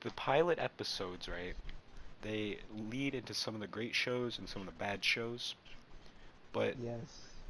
the 0.00 0.10
pilot 0.10 0.58
episodes, 0.60 1.28
right? 1.28 1.54
They 2.22 2.58
lead 2.90 3.14
into 3.14 3.34
some 3.34 3.54
of 3.54 3.60
the 3.60 3.66
great 3.66 3.94
shows 3.94 4.38
and 4.38 4.48
some 4.48 4.62
of 4.62 4.66
the 4.66 4.72
bad 4.72 5.04
shows. 5.04 5.54
But 6.52 6.76
yes. 6.82 6.98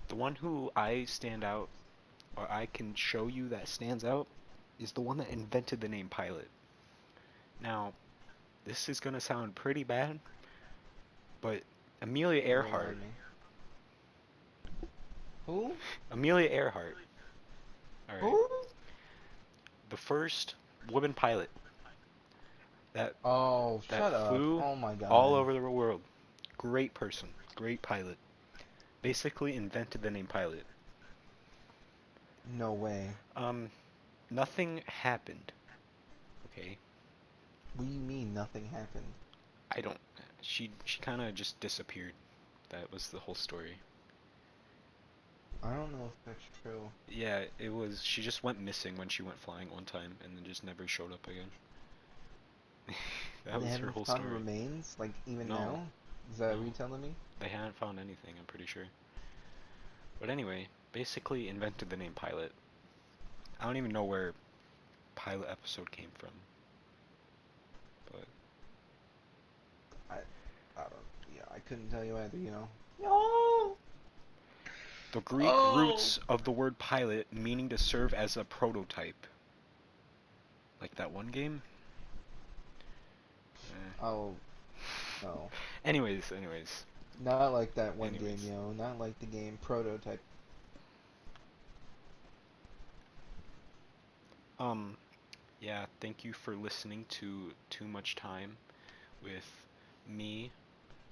the 0.08 0.14
one 0.14 0.34
who 0.34 0.70
I 0.74 1.04
stand 1.04 1.44
out, 1.44 1.68
or 2.36 2.50
I 2.50 2.66
can 2.66 2.94
show 2.94 3.26
you 3.26 3.48
that 3.48 3.68
stands 3.68 4.04
out, 4.04 4.26
is 4.80 4.92
the 4.92 5.00
one 5.00 5.18
that 5.18 5.28
invented 5.28 5.80
the 5.80 5.88
name 5.88 6.08
pilot. 6.08 6.48
Now, 7.60 7.92
this 8.64 8.88
is 8.88 9.00
gonna 9.00 9.20
sound 9.20 9.54
pretty 9.54 9.84
bad, 9.84 10.18
but 11.40 11.62
Amelia 12.00 12.42
Earhart, 12.42 12.96
Who? 15.46 15.72
Amelia 16.10 16.48
Earhart, 16.50 16.96
all 18.08 18.14
right, 18.14 18.20
Who? 18.22 18.48
the 19.90 19.96
first 19.96 20.54
woman 20.90 21.12
pilot 21.14 21.50
that 22.92 23.14
Oh, 23.24 23.82
That 23.88 23.98
shut 23.98 24.14
up. 24.14 24.28
flew 24.28 24.62
Oh 24.62 24.76
my 24.76 24.94
god. 24.94 25.10
all 25.10 25.34
over 25.34 25.52
the 25.52 25.60
world, 25.60 26.00
great 26.56 26.94
person, 26.94 27.28
great 27.54 27.82
pilot, 27.82 28.16
basically 29.02 29.56
invented 29.56 30.02
the 30.02 30.10
name 30.10 30.26
pilot. 30.26 30.64
No 32.56 32.72
way. 32.72 33.10
Um, 33.36 33.70
nothing 34.30 34.82
happened. 34.86 35.52
Okay, 36.52 36.78
What 37.74 37.86
do 37.86 37.92
you 37.92 38.00
mean 38.00 38.32
nothing 38.34 38.68
happened? 38.70 39.04
I 39.72 39.80
don't. 39.80 39.98
She 40.40 40.70
she 40.84 41.00
kind 41.00 41.20
of 41.22 41.34
just 41.34 41.58
disappeared. 41.60 42.12
That 42.70 42.92
was 42.92 43.08
the 43.08 43.18
whole 43.20 43.34
story. 43.34 43.78
I 45.62 45.74
don't 45.74 45.90
know 45.92 46.06
if 46.06 46.24
that's 46.24 46.44
true. 46.62 46.90
Yeah, 47.08 47.44
it 47.58 47.70
was. 47.70 48.02
She 48.02 48.22
just 48.22 48.44
went 48.44 48.60
missing 48.60 48.96
when 48.96 49.08
she 49.08 49.22
went 49.22 49.38
flying 49.40 49.70
one 49.70 49.84
time, 49.84 50.16
and 50.24 50.36
then 50.36 50.44
just 50.44 50.62
never 50.64 50.86
showed 50.86 51.12
up 51.12 51.26
again. 51.26 51.50
that 53.44 53.60
they 53.60 53.64
was 53.64 53.64
her 53.64 53.70
haven't 53.70 53.88
whole 53.90 54.04
found 54.04 54.20
story. 54.20 54.34
remains, 54.34 54.96
like 54.98 55.12
even 55.26 55.48
No. 55.48 55.54
now. 55.58 55.88
Is 56.32 56.38
that 56.38 56.52
No. 56.52 56.58
what 56.58 56.66
you 56.66 56.72
telling 56.72 57.02
me? 57.02 57.14
They 57.40 57.48
haven't 57.48 57.76
found 57.76 57.98
anything, 57.98 58.34
I'm 58.38 58.44
pretty 58.46 58.66
sure. 58.66 58.86
But 60.20 60.30
anyway, 60.30 60.68
basically 60.92 61.48
invented 61.48 61.90
the 61.90 61.96
name 61.96 62.12
pilot. 62.12 62.52
I 63.60 63.64
don't 63.64 63.76
even 63.76 63.92
know 63.92 64.04
where 64.04 64.34
pilot 65.14 65.48
episode 65.50 65.90
came 65.90 66.10
from. 66.14 66.30
But 68.06 68.26
I 70.10 70.82
don't. 70.82 70.92
Yeah, 71.34 71.42
I 71.50 71.57
couldn't 71.68 71.90
tell 71.90 72.04
you 72.04 72.16
either. 72.16 72.36
You 72.36 72.50
know. 72.50 72.68
No. 73.00 73.76
the 75.12 75.20
Greek 75.20 75.48
Oh. 75.50 75.76
roots 75.78 76.18
of 76.28 76.44
the 76.44 76.50
word 76.50 76.78
pilot 76.78 77.26
meaning 77.32 77.68
to 77.70 77.78
serve 77.78 78.12
as 78.12 78.36
a 78.36 78.44
prototype. 78.44 79.26
Like 80.82 80.94
that 80.96 81.10
one 81.10 81.28
game? 81.28 81.62
Eh. 83.70 84.04
Oh. 84.04 84.34
No. 85.22 85.50
Anyways, 85.84 86.30
anyways. 86.30 86.84
Not 87.20 87.48
like 87.52 87.74
that 87.74 87.96
one 87.96 88.14
Anyways. 88.14 88.42
game, 88.42 88.52
yo. 88.52 88.72
Not 88.72 88.98
like 88.98 89.18
the 89.18 89.26
game 89.26 89.58
Prototype. 89.62 90.20
Um, 94.60 94.96
yeah, 95.60 95.86
thank 96.00 96.24
you 96.24 96.32
for 96.32 96.54
listening 96.54 97.04
to 97.10 97.52
Too 97.70 97.86
Much 97.86 98.14
Time 98.16 98.56
with 99.22 99.50
me, 100.08 100.50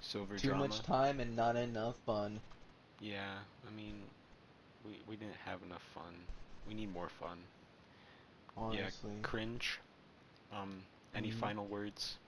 Silver 0.00 0.38
Too 0.38 0.48
Drama. 0.48 0.54
much 0.54 0.82
time 0.82 1.20
and 1.20 1.34
not 1.34 1.56
enough 1.56 1.96
fun. 2.06 2.40
Yeah, 3.00 3.38
I 3.66 3.70
mean, 3.70 4.10
we 4.84 5.00
we 5.08 5.16
didn't 5.16 5.36
have 5.44 5.62
enough 5.62 5.82
fun. 5.94 6.14
We 6.68 6.74
need 6.74 6.92
more 6.92 7.08
fun. 7.08 7.38
Honestly. 8.56 9.12
Yeah, 9.12 9.28
cringe. 9.28 9.80
Um, 10.52 10.82
any 11.14 11.30
Mhm. 11.30 11.40
final 11.40 11.66
words? 11.66 12.18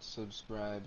Subscribe. 0.00 0.82